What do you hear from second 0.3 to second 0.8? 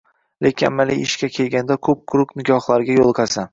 Lekin